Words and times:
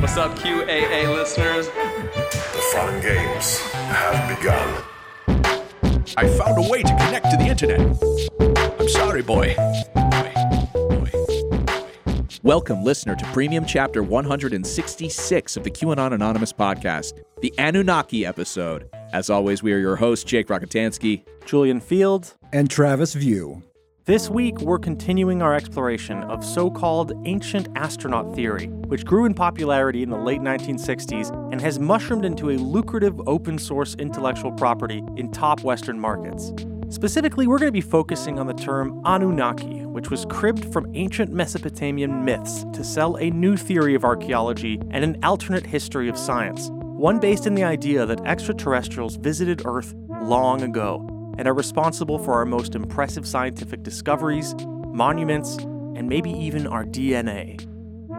What's 0.00 0.16
up, 0.16 0.34
QAA 0.38 1.14
listeners? 1.14 1.66
The 1.66 2.70
fun 2.72 3.02
games 3.02 3.58
have 3.58 4.38
begun. 4.38 4.82
I 6.16 6.26
found 6.26 6.64
a 6.64 6.68
way 6.70 6.82
to 6.82 6.88
connect 6.88 7.30
to 7.30 7.36
the 7.36 7.44
internet. 7.44 7.80
I'm 8.80 8.88
sorry, 8.88 9.22
boy. 9.22 9.54
Welcome, 12.42 12.82
listener, 12.82 13.14
to 13.14 13.24
Premium 13.26 13.66
Chapter 13.66 14.02
166 14.02 15.56
of 15.58 15.64
the 15.64 15.70
QAnon 15.70 16.14
Anonymous 16.14 16.54
podcast, 16.54 17.22
the 17.42 17.52
Anunnaki 17.58 18.24
episode. 18.24 18.88
As 19.12 19.28
always, 19.28 19.62
we 19.62 19.74
are 19.74 19.78
your 19.78 19.96
hosts, 19.96 20.24
Jake 20.24 20.48
Rockatansky. 20.48 21.24
Julian 21.44 21.80
Fields, 21.80 22.36
and 22.52 22.70
Travis 22.70 23.14
View. 23.14 23.62
This 24.10 24.28
week, 24.28 24.58
we're 24.62 24.80
continuing 24.80 25.40
our 25.40 25.54
exploration 25.54 26.24
of 26.24 26.44
so 26.44 26.68
called 26.68 27.12
ancient 27.26 27.68
astronaut 27.76 28.34
theory, 28.34 28.66
which 28.66 29.04
grew 29.04 29.24
in 29.24 29.34
popularity 29.34 30.02
in 30.02 30.10
the 30.10 30.18
late 30.18 30.40
1960s 30.40 31.30
and 31.52 31.60
has 31.60 31.78
mushroomed 31.78 32.24
into 32.24 32.50
a 32.50 32.58
lucrative 32.58 33.20
open 33.28 33.56
source 33.56 33.94
intellectual 34.00 34.50
property 34.50 35.00
in 35.16 35.30
top 35.30 35.60
Western 35.60 35.96
markets. 35.96 36.52
Specifically, 36.88 37.46
we're 37.46 37.60
going 37.60 37.68
to 37.68 37.72
be 37.72 37.80
focusing 37.80 38.40
on 38.40 38.48
the 38.48 38.52
term 38.52 39.00
Anunnaki, 39.04 39.86
which 39.86 40.10
was 40.10 40.26
cribbed 40.28 40.72
from 40.72 40.90
ancient 40.96 41.32
Mesopotamian 41.32 42.24
myths 42.24 42.64
to 42.72 42.82
sell 42.82 43.14
a 43.14 43.30
new 43.30 43.56
theory 43.56 43.94
of 43.94 44.04
archaeology 44.04 44.80
and 44.90 45.04
an 45.04 45.22
alternate 45.22 45.66
history 45.66 46.08
of 46.08 46.18
science, 46.18 46.68
one 46.72 47.20
based 47.20 47.46
in 47.46 47.54
the 47.54 47.62
idea 47.62 48.04
that 48.06 48.26
extraterrestrials 48.26 49.14
visited 49.14 49.62
Earth 49.64 49.94
long 50.08 50.62
ago 50.62 51.06
and 51.40 51.48
are 51.48 51.54
responsible 51.54 52.18
for 52.18 52.34
our 52.34 52.44
most 52.44 52.74
impressive 52.74 53.26
scientific 53.26 53.82
discoveries, 53.82 54.54
monuments, 54.88 55.56
and 55.56 56.06
maybe 56.06 56.30
even 56.30 56.66
our 56.66 56.84
DNA. 56.84 57.66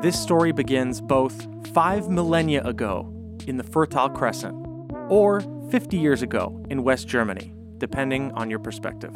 This 0.02 0.20
story 0.20 0.52
begins 0.52 1.02
both 1.02 1.48
five 1.72 2.10
millennia 2.10 2.64
ago 2.64 3.14
in 3.46 3.58
the 3.58 3.64
Fertile 3.64 4.10
Crescent, 4.10 4.56
or 5.08 5.42
50 5.70 5.98
years 5.98 6.24
ago 6.24 6.66
in 6.72 6.84
West 6.84 7.08
Germany, 7.08 7.54
depending 7.78 8.32
on 8.32 8.50
your 8.50 8.58
perspective. 8.58 9.14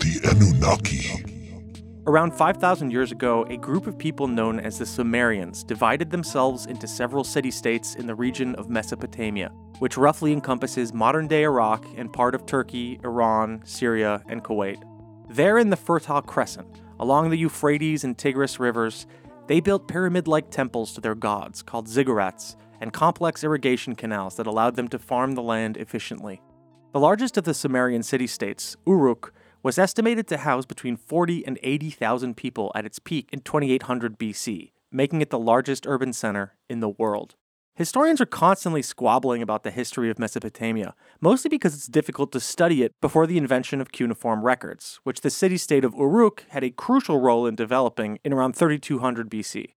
The 0.00 0.20
Anunnaki. 0.30 1.35
Around 2.08 2.34
5,000 2.34 2.92
years 2.92 3.10
ago, 3.10 3.44
a 3.50 3.56
group 3.56 3.88
of 3.88 3.98
people 3.98 4.28
known 4.28 4.60
as 4.60 4.78
the 4.78 4.86
Sumerians 4.86 5.64
divided 5.64 6.08
themselves 6.08 6.66
into 6.66 6.86
several 6.86 7.24
city 7.24 7.50
states 7.50 7.96
in 7.96 8.06
the 8.06 8.14
region 8.14 8.54
of 8.54 8.70
Mesopotamia, 8.70 9.48
which 9.80 9.96
roughly 9.96 10.32
encompasses 10.32 10.92
modern 10.92 11.26
day 11.26 11.42
Iraq 11.42 11.84
and 11.96 12.12
part 12.12 12.36
of 12.36 12.46
Turkey, 12.46 13.00
Iran, 13.02 13.60
Syria, 13.64 14.22
and 14.28 14.44
Kuwait. 14.44 14.80
There 15.30 15.58
in 15.58 15.68
the 15.68 15.76
Fertile 15.76 16.22
Crescent, 16.22 16.80
along 17.00 17.30
the 17.30 17.38
Euphrates 17.38 18.04
and 18.04 18.16
Tigris 18.16 18.60
rivers, 18.60 19.08
they 19.48 19.58
built 19.58 19.88
pyramid 19.88 20.28
like 20.28 20.48
temples 20.48 20.94
to 20.94 21.00
their 21.00 21.16
gods 21.16 21.60
called 21.60 21.88
ziggurats 21.88 22.54
and 22.80 22.92
complex 22.92 23.42
irrigation 23.42 23.96
canals 23.96 24.36
that 24.36 24.46
allowed 24.46 24.76
them 24.76 24.86
to 24.88 24.98
farm 25.00 25.32
the 25.32 25.42
land 25.42 25.76
efficiently. 25.76 26.40
The 26.92 27.00
largest 27.00 27.36
of 27.36 27.42
the 27.42 27.52
Sumerian 27.52 28.04
city 28.04 28.28
states, 28.28 28.76
Uruk, 28.86 29.34
was 29.66 29.78
estimated 29.78 30.28
to 30.28 30.36
house 30.36 30.64
between 30.64 30.96
40 30.96 31.44
and 31.44 31.58
80,000 31.60 32.36
people 32.36 32.70
at 32.76 32.86
its 32.86 33.00
peak 33.00 33.28
in 33.32 33.40
2800 33.40 34.16
BC, 34.16 34.70
making 34.92 35.20
it 35.20 35.30
the 35.30 35.40
largest 35.40 35.88
urban 35.88 36.12
center 36.12 36.54
in 36.70 36.78
the 36.78 36.88
world. 36.88 37.34
Historians 37.74 38.20
are 38.20 38.26
constantly 38.26 38.80
squabbling 38.80 39.42
about 39.42 39.64
the 39.64 39.72
history 39.72 40.08
of 40.08 40.20
Mesopotamia, 40.20 40.94
mostly 41.20 41.48
because 41.48 41.74
it's 41.74 41.88
difficult 41.88 42.30
to 42.30 42.38
study 42.38 42.84
it 42.84 42.92
before 43.00 43.26
the 43.26 43.36
invention 43.36 43.80
of 43.80 43.90
cuneiform 43.90 44.44
records, 44.44 45.00
which 45.02 45.22
the 45.22 45.30
city 45.30 45.56
state 45.56 45.84
of 45.84 45.94
Uruk 45.94 46.44
had 46.50 46.62
a 46.62 46.70
crucial 46.70 47.18
role 47.18 47.44
in 47.44 47.56
developing 47.56 48.20
in 48.24 48.32
around 48.32 48.54
3200 48.54 49.28
BC. 49.28 49.70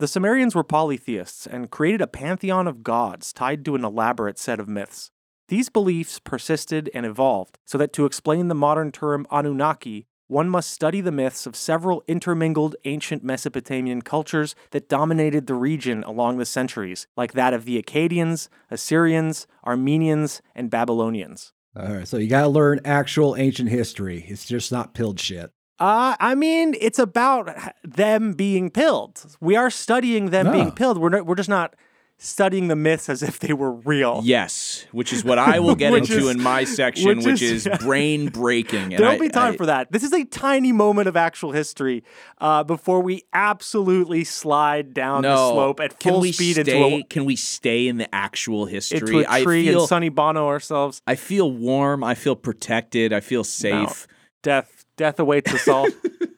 The 0.00 0.08
Sumerians 0.08 0.56
were 0.56 0.64
polytheists 0.64 1.46
and 1.46 1.70
created 1.70 2.00
a 2.00 2.08
pantheon 2.08 2.66
of 2.66 2.82
gods 2.82 3.32
tied 3.32 3.64
to 3.66 3.76
an 3.76 3.84
elaborate 3.84 4.40
set 4.40 4.58
of 4.58 4.68
myths. 4.68 5.12
These 5.48 5.68
beliefs 5.68 6.18
persisted 6.18 6.90
and 6.92 7.06
evolved, 7.06 7.58
so 7.64 7.78
that 7.78 7.92
to 7.94 8.04
explain 8.04 8.48
the 8.48 8.54
modern 8.54 8.90
term 8.90 9.26
Anunnaki, 9.30 10.06
one 10.26 10.48
must 10.48 10.70
study 10.72 11.00
the 11.00 11.12
myths 11.12 11.46
of 11.46 11.54
several 11.54 12.02
intermingled 12.08 12.74
ancient 12.84 13.22
Mesopotamian 13.22 14.02
cultures 14.02 14.56
that 14.72 14.88
dominated 14.88 15.46
the 15.46 15.54
region 15.54 16.02
along 16.02 16.38
the 16.38 16.44
centuries, 16.44 17.06
like 17.16 17.34
that 17.34 17.54
of 17.54 17.64
the 17.64 17.80
Akkadians, 17.80 18.48
Assyrians, 18.72 19.46
Armenians, 19.64 20.42
and 20.54 20.68
Babylonians. 20.68 21.52
All 21.78 21.94
right, 21.94 22.08
so 22.08 22.16
you 22.16 22.28
got 22.28 22.40
to 22.40 22.48
learn 22.48 22.80
actual 22.84 23.36
ancient 23.36 23.68
history. 23.68 24.24
It's 24.26 24.46
just 24.46 24.72
not 24.72 24.94
pilled 24.94 25.20
shit. 25.20 25.52
Uh, 25.78 26.16
I 26.18 26.34
mean, 26.34 26.74
it's 26.80 26.98
about 26.98 27.50
them 27.84 28.32
being 28.32 28.70
pilled. 28.70 29.36
We 29.40 29.54
are 29.56 29.70
studying 29.70 30.30
them 30.30 30.50
being 30.50 30.68
Ah. 30.68 30.74
pilled. 30.74 30.98
We're, 30.98 31.10
not, 31.10 31.26
we're 31.26 31.34
just 31.36 31.50
not 31.50 31.76
studying 32.18 32.68
the 32.68 32.76
myths 32.76 33.08
as 33.10 33.22
if 33.22 33.38
they 33.40 33.52
were 33.52 33.72
real. 33.72 34.20
Yes, 34.24 34.86
which 34.92 35.12
is 35.12 35.24
what 35.24 35.38
I 35.38 35.58
will 35.60 35.74
get 35.74 35.92
into 35.94 36.16
is- 36.16 36.28
in 36.28 36.42
my 36.42 36.64
section, 36.64 37.18
which 37.18 37.26
which, 37.26 37.42
is- 37.42 37.66
is, 37.66 37.78
brain 37.80 38.28
breaking. 38.30 38.88
There'll 38.90 39.12
I- 39.14 39.18
be 39.18 39.28
time 39.28 39.52
I- 39.54 39.56
for 39.56 39.66
that. 39.66 39.92
This 39.92 40.02
is 40.02 40.12
a 40.12 40.24
tiny 40.24 40.72
moment 40.72 41.08
of 41.08 41.16
actual 41.16 41.52
history 41.52 42.04
uh, 42.38 42.64
before 42.64 43.00
we 43.02 43.24
absolutely 43.32 44.24
slide 44.24 44.94
down 44.94 45.22
No, 45.22 45.30
the 45.30 45.52
slope 45.52 45.80
at 45.80 45.98
can 45.98 46.12
full 46.12 46.20
we 46.20 46.32
speed 46.32 46.52
stay, 46.54 46.60
into 46.60 46.96
a, 46.96 47.02
Can 47.04 47.24
we 47.26 47.36
stay 47.36 47.86
in 47.88 47.98
the 47.98 48.12
actual 48.14 48.66
history? 48.66 48.98
into 48.98 49.18
a 49.20 49.26
I 49.28 49.42
tree 49.42 49.66
feel, 49.66 49.80
and 49.80 49.88
Sonny 49.88 50.08
Bono 50.08 50.46
ourselves. 50.46 51.02
I 51.06 51.14
feel 51.16 51.50
warm. 51.52 52.02
I 52.02 52.14
feel 52.14 52.36
protected. 52.36 53.12
I 53.12 53.20
feel 53.20 53.44
safe. 53.44 54.06
Death, 54.42 54.84
death 54.96 55.18
awaits 55.18 55.52
us 55.52 55.66
all 55.68 55.88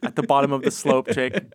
at 0.03 0.17
the 0.17 0.23
bottom 0.23 0.51
of 0.53 0.63
the 0.63 0.71
slope, 0.71 1.09
Jake. 1.11 1.39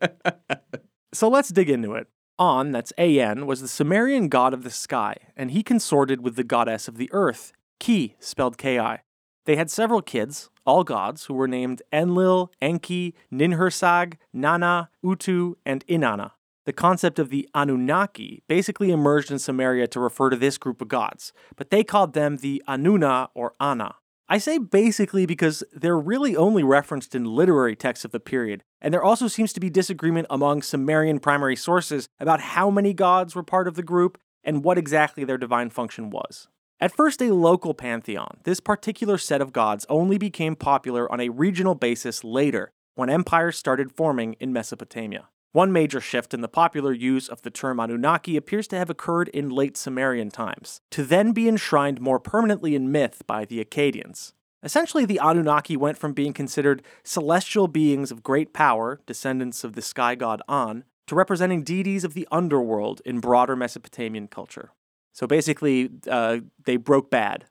So 1.13 1.29
let's 1.29 1.49
dig 1.49 1.69
into 1.69 1.93
it. 1.93 2.07
An, 2.39 2.71
that's 2.71 2.91
An, 2.97 3.45
was 3.45 3.61
the 3.61 3.67
Sumerian 3.67 4.27
god 4.27 4.53
of 4.53 4.63
the 4.63 4.69
sky, 4.69 5.15
and 5.35 5.51
he 5.51 5.63
consorted 5.63 6.21
with 6.21 6.35
the 6.35 6.43
goddess 6.43 6.87
of 6.87 6.97
the 6.97 7.09
earth, 7.11 7.53
Ki, 7.79 8.15
spelled 8.19 8.57
Ki. 8.57 8.79
They 9.45 9.55
had 9.55 9.69
several 9.69 10.01
kids, 10.01 10.49
all 10.65 10.83
gods, 10.83 11.25
who 11.25 11.33
were 11.33 11.47
named 11.47 11.81
Enlil, 11.91 12.51
Enki, 12.61 13.13
Ninhursag, 13.31 14.15
Nana, 14.33 14.89
Utu, 15.03 15.55
and 15.65 15.85
Inanna. 15.87 16.31
The 16.65 16.73
concept 16.73 17.19
of 17.19 17.29
the 17.29 17.49
Anunnaki 17.53 18.41
basically 18.47 18.91
emerged 18.91 19.29
in 19.29 19.37
Sumeria 19.37 19.87
to 19.89 19.99
refer 19.99 20.29
to 20.29 20.37
this 20.37 20.57
group 20.57 20.81
of 20.81 20.87
gods, 20.87 21.33
but 21.57 21.69
they 21.69 21.83
called 21.83 22.13
them 22.13 22.37
the 22.37 22.63
Anuna 22.67 23.27
or 23.35 23.53
Ana. 23.59 23.95
I 24.33 24.39
say 24.39 24.57
basically 24.57 25.27
because 25.27 25.63
they're 25.71 25.95
really 25.95 26.35
only 26.35 26.63
referenced 26.63 27.13
in 27.13 27.23
literary 27.23 27.75
texts 27.75 28.03
of 28.03 28.09
the 28.09 28.19
period, 28.19 28.63
and 28.81 28.91
there 28.91 29.03
also 29.03 29.27
seems 29.27 29.53
to 29.53 29.59
be 29.59 29.69
disagreement 29.69 30.25
among 30.27 30.63
Sumerian 30.63 31.19
primary 31.19 31.55
sources 31.55 32.07
about 32.19 32.39
how 32.39 32.71
many 32.71 32.95
gods 32.95 33.35
were 33.35 33.43
part 33.43 33.67
of 33.67 33.75
the 33.75 33.83
group 33.83 34.17
and 34.43 34.63
what 34.63 34.79
exactly 34.79 35.23
their 35.23 35.37
divine 35.37 35.69
function 35.69 36.09
was. 36.09 36.47
At 36.79 36.95
first 36.95 37.21
a 37.21 37.31
local 37.31 37.75
pantheon, 37.75 38.39
this 38.43 38.59
particular 38.59 39.19
set 39.19 39.39
of 39.39 39.53
gods 39.53 39.85
only 39.87 40.17
became 40.17 40.55
popular 40.55 41.11
on 41.11 41.19
a 41.19 41.29
regional 41.29 41.75
basis 41.75 42.23
later, 42.23 42.71
when 42.95 43.11
empires 43.11 43.55
started 43.55 43.91
forming 43.91 44.33
in 44.39 44.51
Mesopotamia. 44.51 45.27
One 45.53 45.71
major 45.71 46.01
shift 46.01 46.33
in 46.33 46.41
the 46.41 46.47
popular 46.47 46.91
use 46.91 47.29
of 47.29 47.43
the 47.43 47.51
term 47.51 47.79
Anunnaki 47.79 48.35
appears 48.35 48.67
to 48.69 48.75
have 48.75 48.89
occurred 48.89 49.29
in 49.29 49.51
late 49.51 49.77
Sumerian 49.77 50.31
times, 50.31 50.81
to 50.89 51.03
then 51.03 51.31
be 51.31 51.47
enshrined 51.47 52.01
more 52.01 52.19
permanently 52.19 52.73
in 52.73 52.91
myth 52.91 53.21
by 53.27 53.45
the 53.45 53.63
Akkadians. 53.63 54.33
Essentially, 54.63 55.05
the 55.05 55.19
Anunnaki 55.19 55.77
went 55.77 55.99
from 55.99 56.13
being 56.13 56.33
considered 56.33 56.81
celestial 57.03 57.67
beings 57.67 58.11
of 58.11 58.23
great 58.23 58.51
power, 58.51 58.99
descendants 59.05 59.63
of 59.63 59.73
the 59.73 59.83
sky 59.83 60.15
god 60.15 60.41
An, 60.49 60.85
to 61.05 61.13
representing 61.13 61.63
deities 61.63 62.03
of 62.03 62.15
the 62.15 62.27
underworld 62.31 63.03
in 63.05 63.19
broader 63.19 63.55
Mesopotamian 63.55 64.27
culture. 64.27 64.71
So 65.11 65.27
basically, 65.27 65.91
uh, 66.09 66.39
they 66.65 66.77
broke 66.77 67.11
bad. 67.11 67.45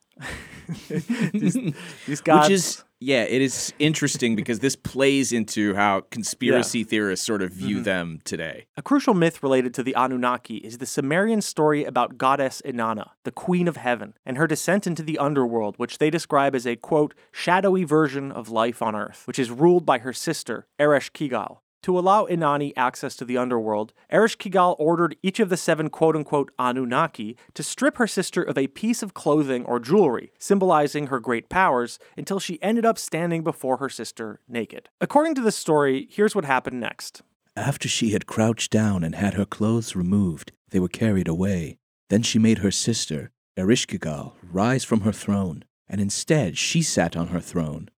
These, 1.32 1.74
these 2.06 2.20
gods. 2.20 2.48
Which 2.48 2.54
is 2.54 2.84
yeah, 3.00 3.24
it 3.24 3.42
is 3.42 3.72
interesting 3.80 4.36
because 4.36 4.60
this 4.60 4.76
plays 4.76 5.32
into 5.32 5.74
how 5.74 6.02
conspiracy 6.12 6.84
theorists 6.84 7.26
sort 7.26 7.42
of 7.42 7.50
view 7.50 7.76
Mm-hmm. 7.76 7.82
them 7.84 8.20
today. 8.24 8.66
A 8.76 8.82
crucial 8.82 9.12
myth 9.12 9.42
related 9.42 9.74
to 9.74 9.82
the 9.82 9.94
Anunnaki 9.96 10.58
is 10.58 10.78
the 10.78 10.86
Sumerian 10.86 11.40
story 11.40 11.84
about 11.84 12.16
goddess 12.16 12.62
Inanna, 12.64 13.10
the 13.24 13.32
queen 13.32 13.66
of 13.66 13.76
heaven, 13.76 14.14
and 14.24 14.36
her 14.36 14.46
descent 14.46 14.86
into 14.86 15.02
the 15.02 15.18
underworld, 15.18 15.74
which 15.78 15.98
they 15.98 16.10
describe 16.10 16.54
as 16.54 16.64
a 16.64 16.76
quote, 16.76 17.12
shadowy 17.32 17.82
version 17.82 18.30
of 18.30 18.50
life 18.50 18.80
on 18.82 18.94
earth, 18.94 19.24
which 19.26 19.38
is 19.38 19.50
ruled 19.50 19.84
by 19.84 19.98
her 19.98 20.12
sister, 20.12 20.68
Ereshkigal. 20.78 21.58
To 21.82 21.98
allow 21.98 22.26
Inanna 22.26 22.72
access 22.76 23.16
to 23.16 23.24
the 23.24 23.36
underworld, 23.36 23.92
Ereshkigal 24.12 24.76
ordered 24.78 25.16
each 25.20 25.40
of 25.40 25.48
the 25.48 25.56
seven 25.56 25.90
quote 25.90 26.14
unquote 26.14 26.52
Anunnaki 26.56 27.36
to 27.54 27.62
strip 27.64 27.96
her 27.96 28.06
sister 28.06 28.40
of 28.40 28.56
a 28.56 28.68
piece 28.68 29.02
of 29.02 29.14
clothing 29.14 29.64
or 29.64 29.80
jewelry, 29.80 30.32
symbolizing 30.38 31.08
her 31.08 31.18
great 31.18 31.48
powers, 31.48 31.98
until 32.16 32.38
she 32.38 32.62
ended 32.62 32.86
up 32.86 32.98
standing 32.98 33.42
before 33.42 33.78
her 33.78 33.88
sister 33.88 34.38
naked. 34.48 34.90
According 35.00 35.34
to 35.34 35.42
the 35.42 35.50
story, 35.50 36.06
here's 36.08 36.36
what 36.36 36.44
happened 36.44 36.78
next. 36.78 37.22
After 37.56 37.88
she 37.88 38.10
had 38.10 38.26
crouched 38.26 38.70
down 38.70 39.02
and 39.02 39.16
had 39.16 39.34
her 39.34 39.44
clothes 39.44 39.96
removed, 39.96 40.52
they 40.70 40.78
were 40.78 40.88
carried 40.88 41.28
away. 41.28 41.78
Then 42.10 42.22
she 42.22 42.38
made 42.38 42.58
her 42.58 42.70
sister, 42.70 43.32
Ereshkigal, 43.56 44.34
rise 44.52 44.84
from 44.84 45.00
her 45.00 45.12
throne, 45.12 45.64
and 45.88 46.00
instead 46.00 46.56
she 46.56 46.80
sat 46.80 47.16
on 47.16 47.28
her 47.28 47.40
throne. 47.40 47.90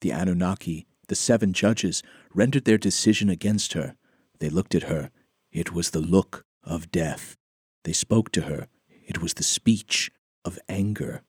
The 0.00 0.12
Anunnaki, 0.12 0.86
the 1.08 1.14
seven 1.14 1.52
judges, 1.52 2.02
rendered 2.34 2.64
their 2.64 2.78
decision 2.78 3.28
against 3.28 3.72
her. 3.74 3.96
They 4.38 4.48
looked 4.48 4.74
at 4.74 4.84
her. 4.84 5.10
It 5.50 5.72
was 5.72 5.90
the 5.90 6.00
look 6.00 6.44
of 6.62 6.90
death. 6.90 7.36
They 7.84 7.92
spoke 7.92 8.32
to 8.32 8.42
her. 8.42 8.68
It 9.06 9.22
was 9.22 9.34
the 9.34 9.42
speech 9.42 10.10
of 10.44 10.58
anger. 10.68 11.22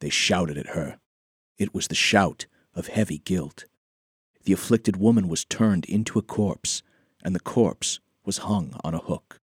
They 0.00 0.10
shouted 0.10 0.56
at 0.56 0.68
her. 0.68 0.98
It 1.58 1.74
was 1.74 1.88
the 1.88 1.94
shout 1.94 2.46
of 2.74 2.88
heavy 2.88 3.18
guilt. 3.18 3.64
The 4.44 4.52
afflicted 4.52 4.96
woman 4.96 5.28
was 5.28 5.44
turned 5.44 5.84
into 5.84 6.18
a 6.18 6.22
corpse, 6.22 6.82
and 7.22 7.34
the 7.34 7.40
corpse 7.40 8.00
was 8.24 8.38
hung 8.38 8.78
on 8.82 8.94
a 8.94 8.98
hook. 8.98 9.40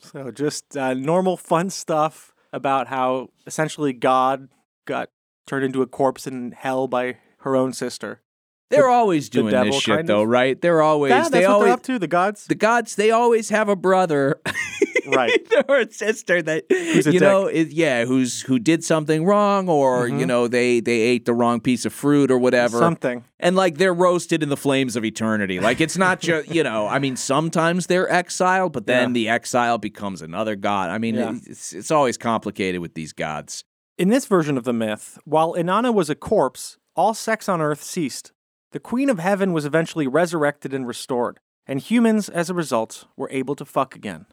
So 0.00 0.30
just 0.30 0.76
uh, 0.76 0.94
normal 0.94 1.36
fun 1.36 1.70
stuff 1.70 2.32
about 2.52 2.86
how 2.86 3.28
essentially 3.46 3.92
God 3.92 4.48
got 4.86 5.10
turned 5.46 5.64
into 5.64 5.82
a 5.82 5.86
corpse 5.86 6.26
in 6.26 6.52
hell 6.52 6.86
by 6.88 7.18
her 7.40 7.56
own 7.56 7.72
sister. 7.72 8.22
They're 8.70 8.88
always 8.88 9.28
doing 9.28 9.50
devil, 9.52 9.72
this 9.72 9.82
shit, 9.82 9.94
kind 9.96 10.08
though, 10.08 10.22
of? 10.22 10.28
right? 10.28 10.60
They're 10.60 10.82
always 10.82 11.10
Yeah, 11.10 11.18
that's 11.20 11.30
they 11.30 11.40
what 11.42 11.50
always 11.50 11.64
they're 11.66 11.72
up 11.74 11.82
to. 11.84 11.98
The 12.00 12.08
gods, 12.08 12.46
the 12.46 12.54
gods. 12.56 12.96
They 12.96 13.10
always 13.12 13.48
have 13.50 13.68
a 13.68 13.76
brother, 13.76 14.40
right? 15.06 15.30
or 15.68 15.78
a 15.80 15.92
sister 15.92 16.42
that 16.42 16.64
Who's 16.68 17.06
a 17.06 17.12
you 17.12 17.20
dick. 17.20 17.28
know, 17.28 17.46
is, 17.46 17.72
yeah, 17.72 18.04
who's 18.04 18.40
who 18.42 18.58
did 18.58 18.82
something 18.82 19.24
wrong, 19.24 19.68
or 19.68 20.08
you 20.08 20.24
Mhm. 20.24 20.26
know, 20.26 20.48
they 20.48 20.80
they 20.80 21.00
ate 21.00 21.26
the 21.26 21.32
wrong 21.34 21.60
piece 21.60 21.84
of 21.84 21.92
fruit 21.92 22.28
or 22.30 22.38
whatever. 22.38 22.78
Something. 22.78 23.22
and 23.38 23.54
like 23.54 23.78
they're 23.78 23.94
roasted 23.94 24.42
in 24.42 24.48
the 24.48 24.56
flames 24.56 24.96
of 24.96 25.04
eternity. 25.04 25.60
Like 25.60 25.80
it's 25.80 25.96
not 25.96 26.18
just 26.20 26.50
you 26.54 26.64
know. 26.64 26.88
I 26.88 26.98
mean, 26.98 27.14
sometimes 27.16 27.86
they're 27.86 28.10
exiled, 28.10 28.72
but 28.72 28.86
then 28.86 29.10
Yeah. 29.10 29.14
the 29.14 29.28
exile 29.28 29.78
becomes 29.78 30.22
another 30.22 30.56
god. 30.56 30.90
I 30.90 30.98
mean, 30.98 31.14
Yeah. 31.14 31.34
it's 31.46 31.72
it's 31.72 31.92
always 31.92 32.16
complicated 32.18 32.80
with 32.80 32.94
these 32.94 33.12
gods. 33.12 33.62
In 33.96 34.08
this 34.08 34.26
version 34.26 34.58
of 34.58 34.64
the 34.64 34.72
myth, 34.72 35.18
while 35.24 35.54
Inanna 35.54 35.94
was 35.94 36.10
a 36.10 36.14
corpse, 36.16 36.78
all 36.96 37.14
sex 37.14 37.48
on 37.48 37.60
Earth 37.62 37.82
ceased. 37.82 38.32
The 38.76 38.80
Queen 38.80 39.08
of 39.08 39.18
Heaven 39.18 39.54
was 39.54 39.64
eventually 39.64 40.06
resurrected 40.06 40.74
and 40.74 40.86
restored, 40.86 41.40
and 41.66 41.80
humans, 41.80 42.28
as 42.28 42.50
a 42.50 42.54
result, 42.54 43.06
were 43.16 43.30
able 43.30 43.56
to 43.56 43.64
fuck 43.64 43.96
again. 43.96 44.26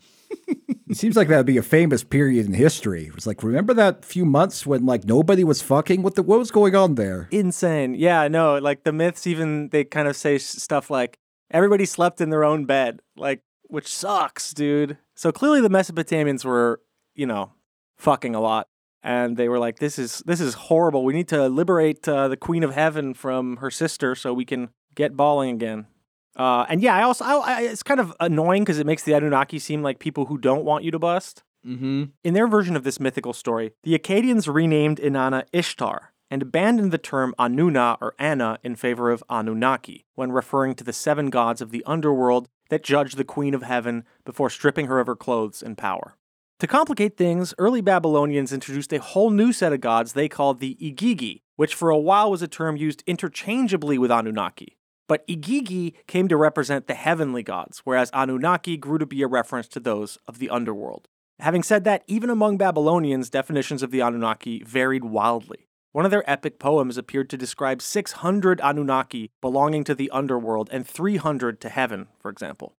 It 0.90 0.98
seems 0.98 1.16
like 1.16 1.30
that 1.30 1.38
would 1.38 1.46
be 1.46 1.56
a 1.56 1.64
famous 1.64 2.04
period 2.04 2.46
in 2.46 2.54
history. 2.54 3.06
It 3.06 3.16
was 3.16 3.26
like, 3.26 3.42
remember 3.42 3.74
that 3.76 4.04
few 4.04 4.26
months 4.26 4.66
when 4.66 4.86
like 4.86 5.06
nobody 5.06 5.46
was 5.46 5.62
fucking? 5.62 6.04
What 6.04 6.16
the 6.16 6.24
what 6.24 6.40
was 6.40 6.52
going 6.52 6.76
on 6.76 6.96
there? 6.96 7.30
Insane. 7.32 7.96
Yeah, 7.96 8.28
no, 8.28 8.58
like 8.58 8.84
the 8.84 8.92
myths 8.92 9.26
even 9.26 9.70
they 9.70 9.86
kind 9.86 10.10
of 10.10 10.18
say 10.18 10.38
stuff 10.38 10.90
like 10.90 11.18
everybody 11.50 11.86
slept 11.86 12.20
in 12.20 12.30
their 12.30 12.44
own 12.44 12.66
bed, 12.66 13.00
like 13.16 13.44
which 13.68 13.88
sucks, 13.88 14.54
dude. 14.54 14.98
So 15.16 15.32
clearly 15.32 15.62
the 15.62 15.70
Mesopotamians 15.70 16.44
were, 16.44 16.82
you 17.16 17.26
know, 17.26 17.54
fucking 17.96 18.36
a 18.36 18.42
lot 18.42 18.68
and 19.04 19.38
they 19.38 19.50
were 19.50 19.60
like 19.60 19.80
this 19.80 20.00
is 20.00 20.24
this 20.26 20.40
is 20.40 20.54
horrible. 20.54 21.04
We 21.04 21.14
need 21.14 21.28
to 21.30 21.50
liberate 21.50 22.08
uh, 22.08 22.28
the 22.28 22.38
Queen 22.38 22.64
of 22.64 22.74
Heaven 22.74 23.14
from 23.14 23.58
her 23.58 23.70
sister 23.70 24.16
so 24.16 24.34
we 24.34 24.46
can 24.46 24.70
get 24.96 25.18
balling 25.18 25.50
again. 25.52 25.88
Uh, 26.36 26.66
and 26.68 26.82
yeah, 26.82 26.96
I 26.96 27.04
also 27.04 27.26
I, 27.26 27.36
I, 27.36 27.62
it's 27.64 27.84
kind 27.84 28.00
of 28.00 28.14
annoying 28.20 28.64
because 28.64 28.80
it 28.80 28.86
makes 28.86 29.04
the 29.04 29.14
Anunnaki 29.14 29.60
seem 29.60 29.84
like 29.84 30.00
people 30.00 30.26
who 30.26 30.38
don't 30.38 30.66
want 30.66 30.84
you 30.84 30.92
to 30.92 31.00
bust. 31.00 31.44
Mm-hmm. 31.66 32.06
In 32.24 32.34
their 32.34 32.48
version 32.48 32.76
of 32.76 32.84
this 32.84 33.00
mythical 33.00 33.34
story, 33.34 33.74
the 33.84 33.98
Akkadians 33.98 34.54
renamed 34.54 35.00
Inanna 35.00 35.46
Ishtar 35.54 36.14
and 36.30 36.42
abandoned 36.42 36.92
the 36.92 36.98
term 36.98 37.36
Anuna 37.38 37.98
or 38.02 38.16
Anna 38.18 38.58
in 38.64 38.76
favor 38.76 39.12
of 39.12 39.24
Anunnaki 39.30 40.06
when 40.16 40.32
referring 40.32 40.76
to 40.76 40.84
the 40.84 40.92
seven 40.92 41.30
gods 41.30 41.62
of 41.62 41.72
the 41.72 41.84
underworld 41.86 42.50
that 42.70 42.84
judge 42.84 43.14
the 43.14 43.24
Queen 43.24 43.54
of 43.54 43.62
Heaven 43.62 44.04
before 44.26 44.50
stripping 44.50 44.88
her 44.88 45.00
of 45.00 45.08
her 45.08 45.16
clothes 45.16 45.62
and 45.62 45.78
power. 45.78 46.18
To 46.60 46.68
complicate 46.68 47.18
things, 47.18 47.54
early 47.58 47.82
Babylonians 47.82 48.54
introduced 48.54 48.94
a 48.94 49.00
whole 49.00 49.30
new 49.30 49.52
set 49.52 49.74
of 49.74 49.82
gods 49.82 50.14
they 50.14 50.30
called 50.30 50.60
the 50.60 50.78
Igigi, 50.82 51.42
which 51.56 51.76
for 51.76 51.90
a 51.90 51.98
while 51.98 52.32
was 52.32 52.42
a 52.42 52.48
term 52.48 52.78
used 52.78 53.04
interchangeably 53.06 53.98
with 53.98 54.12
Anunnaki. 54.12 54.78
But 55.08 55.28
Igigi 55.28 55.94
came 56.08 56.28
to 56.30 56.38
represent 56.38 56.88
the 56.88 56.94
heavenly 56.94 57.44
gods, 57.44 57.82
whereas 57.84 58.10
Anunnaki 58.14 58.78
grew 58.78 58.98
to 58.98 59.06
be 59.06 59.22
a 59.22 59.28
reference 59.28 59.68
to 59.70 59.80
those 59.80 60.18
of 60.28 60.40
the 60.40 60.50
underworld. 60.50 61.10
Having 61.40 61.64
said 61.64 61.84
that, 61.84 62.04
even 62.08 62.30
among 62.30 62.58
Babylonians, 62.58 63.30
definitions 63.30 63.84
of 63.84 63.92
the 63.92 64.00
Anunnaki 64.00 64.64
varied 64.64 65.04
wildly. 65.04 65.68
One 65.92 66.06
of 66.06 66.12
their 66.12 66.30
epic 66.30 66.58
poems 66.58 66.98
appeared 66.98 67.30
to 67.32 67.38
describe 67.38 67.82
600 67.82 68.62
Anunnaki 68.62 69.32
belonging 69.42 69.84
to 69.84 69.94
the 69.94 70.10
underworld 70.12 70.70
and 70.72 70.88
300 70.88 71.60
to 71.62 71.70
heaven, 71.70 72.08
for 72.20 72.32
example. 72.32 72.76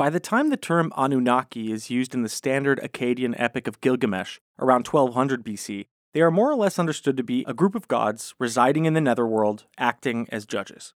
By 0.00 0.08
the 0.08 0.18
time 0.18 0.48
the 0.48 0.56
term 0.56 0.94
Anunnaki 0.96 1.70
is 1.70 1.90
used 1.90 2.14
in 2.14 2.22
the 2.22 2.30
standard 2.30 2.80
Akkadian 2.80 3.34
epic 3.36 3.68
of 3.68 3.82
Gilgamesh, 3.82 4.38
around 4.58 4.86
1200 4.86 5.44
BC, 5.44 5.88
they 6.14 6.22
are 6.22 6.30
more 6.30 6.50
or 6.50 6.54
less 6.54 6.78
understood 6.78 7.18
to 7.18 7.22
be 7.22 7.44
a 7.46 7.52
group 7.52 7.74
of 7.74 7.86
gods 7.86 8.34
residing 8.38 8.86
in 8.86 8.94
the 8.94 9.02
netherworld, 9.02 9.66
acting 9.76 10.26
as 10.32 10.46
judges. 10.46 10.94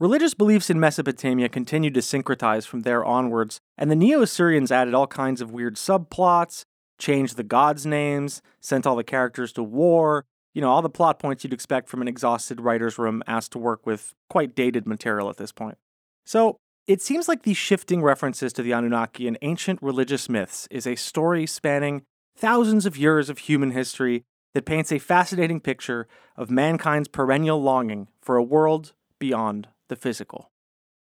Religious 0.00 0.32
beliefs 0.32 0.70
in 0.70 0.80
Mesopotamia 0.80 1.50
continued 1.50 1.92
to 1.92 2.00
syncretize 2.00 2.64
from 2.66 2.80
there 2.80 3.04
onwards, 3.04 3.60
and 3.76 3.90
the 3.90 3.94
Neo 3.94 4.22
Assyrians 4.22 4.72
added 4.72 4.94
all 4.94 5.06
kinds 5.06 5.42
of 5.42 5.52
weird 5.52 5.76
subplots, 5.76 6.64
changed 6.98 7.36
the 7.36 7.42
gods' 7.42 7.84
names, 7.84 8.40
sent 8.62 8.86
all 8.86 8.96
the 8.96 9.04
characters 9.04 9.52
to 9.52 9.62
war, 9.62 10.24
you 10.54 10.62
know, 10.62 10.70
all 10.70 10.80
the 10.80 10.88
plot 10.88 11.18
points 11.18 11.44
you'd 11.44 11.52
expect 11.52 11.90
from 11.90 12.00
an 12.00 12.08
exhausted 12.08 12.62
writer's 12.62 12.96
room 12.96 13.22
asked 13.26 13.52
to 13.52 13.58
work 13.58 13.84
with 13.84 14.14
quite 14.30 14.54
dated 14.54 14.86
material 14.86 15.28
at 15.28 15.36
this 15.36 15.52
point. 15.52 15.76
So, 16.24 16.60
it 16.88 17.02
seems 17.02 17.28
like 17.28 17.42
these 17.42 17.58
shifting 17.58 18.02
references 18.02 18.50
to 18.54 18.62
the 18.62 18.72
Anunnaki 18.72 19.28
in 19.28 19.36
ancient 19.42 19.80
religious 19.82 20.26
myths 20.28 20.66
is 20.70 20.86
a 20.86 20.96
story 20.96 21.46
spanning 21.46 22.02
thousands 22.34 22.86
of 22.86 22.96
years 22.96 23.28
of 23.28 23.38
human 23.38 23.72
history 23.72 24.24
that 24.54 24.64
paints 24.64 24.90
a 24.90 24.98
fascinating 24.98 25.60
picture 25.60 26.08
of 26.34 26.50
mankind's 26.50 27.06
perennial 27.06 27.60
longing 27.60 28.08
for 28.22 28.36
a 28.36 28.42
world 28.42 28.94
beyond 29.18 29.68
the 29.88 29.96
physical. 29.96 30.50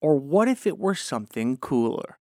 Or 0.01 0.17
what 0.17 0.49
if 0.49 0.67
it 0.67 0.79
were 0.79 0.97
something 0.97 1.57
cooler? 1.57 2.19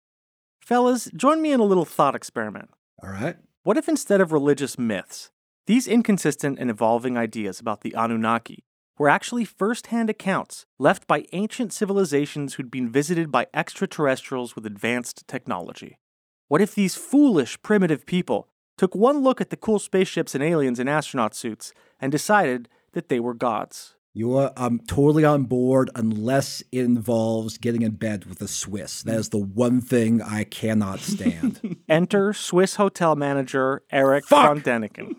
Fellas, 0.60 1.08
join 1.14 1.40
me 1.40 1.52
in 1.52 1.60
a 1.60 1.64
little 1.64 1.84
thought 1.84 2.16
experiment. 2.16 2.70
All 3.04 3.10
right. 3.10 3.36
What 3.62 3.76
if 3.76 3.88
instead 3.88 4.20
of 4.20 4.32
religious 4.32 4.78
myths, 4.78 5.30
these 5.66 5.86
inconsistent 5.86 6.58
and 6.58 6.70
evolving 6.70 7.16
ideas 7.16 7.60
about 7.60 7.82
the 7.82 7.94
Anunnaki 7.94 8.64
were 8.98 9.08
actually 9.08 9.44
first 9.44 9.88
hand 9.88 10.08
accounts 10.08 10.66
left 10.78 11.06
by 11.06 11.26
ancient 11.32 11.72
civilizations 11.72 12.54
who'd 12.54 12.70
been 12.70 12.90
visited 12.90 13.32
by 13.32 13.46
extraterrestrials 13.52 14.54
with 14.54 14.66
advanced 14.66 15.26
technology? 15.26 15.98
What 16.48 16.60
if 16.60 16.74
these 16.74 16.94
foolish, 16.94 17.60
primitive 17.62 18.06
people 18.06 18.48
took 18.76 18.94
one 18.94 19.18
look 19.18 19.40
at 19.40 19.50
the 19.50 19.56
cool 19.56 19.78
spaceships 19.78 20.34
and 20.34 20.44
aliens 20.44 20.78
in 20.78 20.88
astronaut 20.88 21.34
suits 21.34 21.72
and 22.00 22.12
decided 22.12 22.68
that 22.92 23.08
they 23.08 23.20
were 23.20 23.34
gods? 23.34 23.94
You 24.16 24.36
are, 24.36 24.52
I'm 24.56 24.78
totally 24.78 25.24
on 25.24 25.42
board 25.42 25.90
unless 25.96 26.62
it 26.70 26.82
involves 26.82 27.58
getting 27.58 27.82
in 27.82 27.92
bed 27.92 28.26
with 28.26 28.40
a 28.40 28.46
Swiss. 28.46 29.02
That 29.02 29.16
is 29.16 29.30
the 29.30 29.38
one 29.38 29.80
thing 29.80 30.22
I 30.22 30.44
cannot 30.44 31.00
stand. 31.00 31.78
Enter 31.88 32.32
Swiss 32.32 32.76
hotel 32.76 33.16
manager 33.16 33.82
Eric 33.90 34.26
Fuck! 34.26 34.46
von 34.46 34.60
Däniken. 34.60 35.16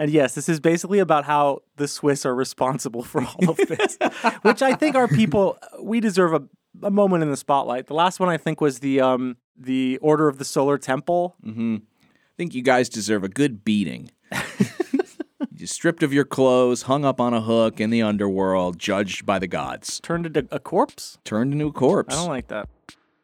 And 0.00 0.10
yes, 0.10 0.34
this 0.34 0.48
is 0.48 0.60
basically 0.60 0.98
about 0.98 1.26
how 1.26 1.60
the 1.76 1.86
Swiss 1.86 2.24
are 2.24 2.34
responsible 2.34 3.02
for 3.02 3.22
all 3.22 3.50
of 3.50 3.58
this, 3.58 3.98
which 4.42 4.62
I 4.62 4.74
think 4.74 4.96
our 4.96 5.06
people 5.06 5.58
we 5.78 6.00
deserve 6.00 6.32
a, 6.32 6.42
a 6.86 6.90
moment 6.90 7.22
in 7.22 7.30
the 7.30 7.36
spotlight. 7.36 7.86
The 7.86 7.92
last 7.94 8.18
one 8.18 8.30
I 8.30 8.38
think 8.38 8.62
was 8.62 8.78
the 8.78 9.02
um 9.02 9.36
the 9.58 9.98
Order 9.98 10.26
of 10.26 10.38
the 10.38 10.44
Solar 10.46 10.78
Temple. 10.78 11.36
Mm-hmm. 11.44 11.76
I 12.02 12.34
think 12.38 12.54
you 12.54 12.62
guys 12.62 12.88
deserve 12.88 13.24
a 13.24 13.28
good 13.28 13.62
beating. 13.62 14.10
you 15.54 15.66
stripped 15.66 16.02
of 16.02 16.14
your 16.14 16.24
clothes, 16.24 16.82
hung 16.82 17.04
up 17.04 17.20
on 17.20 17.34
a 17.34 17.42
hook 17.42 17.78
in 17.78 17.90
the 17.90 18.00
underworld, 18.00 18.78
judged 18.78 19.26
by 19.26 19.38
the 19.38 19.46
gods, 19.46 20.00
Turned 20.00 20.24
into 20.24 20.48
a 20.50 20.58
corpse? 20.58 21.18
turned 21.24 21.52
into 21.52 21.66
a 21.66 21.72
corpse. 21.72 22.14
I 22.14 22.18
don't 22.20 22.28
like 22.30 22.48
that. 22.48 22.70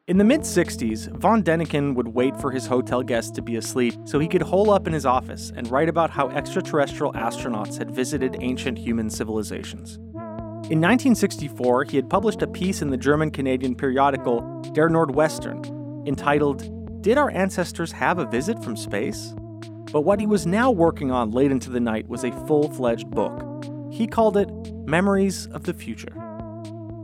In 0.09 0.19
the 0.19 0.25
mid 0.25 0.43
60s, 0.43 1.09
von 1.19 1.43
Däniken 1.43 1.97
would 1.97 2.07
wait 2.07 2.37
for 2.41 2.53
his 2.53 2.65
hotel 2.65 3.03
guests 3.03 3.33
to 3.33 3.43
be 3.43 3.57
asleep 3.57 3.93
so 4.05 4.21
he 4.21 4.29
could 4.29 4.41
hole 4.41 4.71
up 4.71 4.87
in 4.87 4.93
his 4.93 5.05
office 5.05 5.51
and 5.57 5.69
write 5.69 5.89
about 5.89 6.11
how 6.11 6.29
extraterrestrial 6.29 7.13
astronauts 7.15 7.77
had 7.77 7.91
visited 7.91 8.37
ancient 8.39 8.79
human 8.79 9.11
civilizations. 9.11 9.97
In 10.71 10.81
1964, 10.81 11.85
he 11.85 11.97
had 11.97 12.09
published 12.09 12.41
a 12.41 12.47
piece 12.47 12.83
in 12.83 12.91
the 12.91 12.97
German 12.97 13.33
Canadian 13.33 13.75
periodical 13.75 14.43
Der 14.75 14.89
Nordwesten 14.89 16.07
entitled, 16.07 17.03
Did 17.03 17.19
Our 17.19 17.33
Ancestors 17.33 17.91
Have 17.91 18.21
a 18.21 18.27
Visit 18.27 18.63
from 18.63 18.77
Space? 18.77 19.35
But 19.91 20.03
what 20.03 20.21
he 20.21 20.27
was 20.29 20.47
now 20.47 20.71
working 20.71 21.11
on 21.11 21.33
late 21.33 21.51
into 21.51 21.71
the 21.71 21.81
night 21.81 22.07
was 22.07 22.23
a 22.23 22.31
full 22.47 22.71
fledged 22.71 23.11
book. 23.11 23.43
He 23.91 24.07
called 24.07 24.37
it 24.37 24.53
Memories 24.87 25.49
of 25.49 25.65
the 25.65 25.75
Future. 25.75 26.13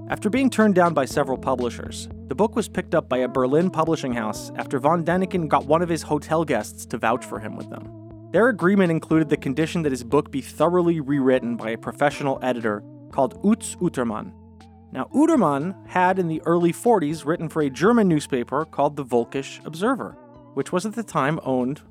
After 0.09 0.31
being 0.31 0.51
turned 0.51 0.77
down 0.77 0.95
by 0.95 1.07
several 1.07 1.39
publishers, 1.39 2.09
the 2.33 2.37
book 2.37 2.57
was 2.57 2.67
picked 2.67 2.95
up 2.95 3.11
by 3.11 3.19
a 3.19 3.29
Berlin 3.29 3.69
publishing 3.69 4.15
house 4.15 4.51
after 4.57 4.79
von 4.79 5.05
Däniken 5.05 5.49
got 5.49 5.67
one 5.67 5.83
of 5.83 5.91
his 5.91 6.01
hotel 6.01 6.47
guests 6.47 6.87
to 6.87 6.97
vouch 6.97 7.27
for 7.27 7.39
him 7.39 7.57
with 7.57 7.69
them. 7.69 8.31
Their 8.31 8.49
agreement 8.49 8.91
included 8.91 9.29
the 9.29 9.37
condition 9.37 9.83
that 9.83 9.93
his 9.93 10.03
book 10.03 10.31
be 10.31 10.41
thoroughly 10.41 10.99
rewritten 10.99 11.59
by 11.59 11.73
a 11.73 11.77
professional 11.77 12.39
editor 12.41 12.83
called 13.11 13.39
Utz 13.43 13.77
Utermann. 13.83 14.33
Now, 14.93 15.11
Utermann 15.15 15.75
had 15.87 16.19
in 16.19 16.27
the 16.27 16.41
early 16.47 16.73
40s 16.73 17.27
written 17.27 17.51
for 17.51 17.61
a 17.61 17.69
German 17.69 18.09
newspaper 18.09 18.65
called 18.65 18.97
the 18.97 19.05
Volkisch 19.05 19.63
Observer, 19.67 20.17
which 20.55 20.73
was 20.73 20.87
at 20.87 20.95
the 20.95 21.03
time 21.03 21.39
owned 21.43 21.83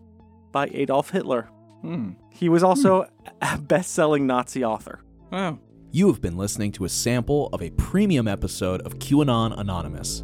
by 0.51 0.71
Adolf 0.74 1.12
Hitler. 1.12 1.51
Hmm. 1.81 2.13
He 2.31 2.50
was 2.50 2.63
also 2.63 3.05
a 3.43 3.60
best 3.60 3.91
selling 3.91 4.25
Nazi 4.25 4.65
author. 4.65 5.03
Wow. 5.31 5.60
You 5.91 6.07
have 6.07 6.19
been 6.19 6.36
listening 6.36 6.71
to 6.71 6.86
a 6.86 6.89
sample 6.89 7.50
of 7.53 7.62
a 7.62 7.69
premium 7.71 8.27
episode 8.27 8.81
of 8.81 8.98
QAnon 8.98 9.60
Anonymous. 9.60 10.24